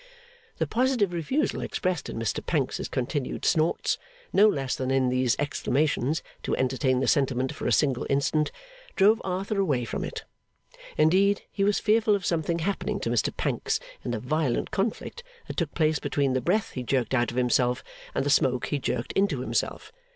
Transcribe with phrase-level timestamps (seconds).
[0.57, 3.99] The positive refusal expressed in Mr Pancks's continued snorts,
[4.33, 8.51] no less than in these exclamations, to entertain the sentiment for a single instant,
[8.95, 10.23] drove Arthur away from it.
[10.97, 15.57] Indeed, he was fearful of something happening to Mr Pancks in the violent conflict that
[15.57, 17.83] took place between the breath he jerked out of himself
[18.15, 19.91] and the smoke he jerked into himself.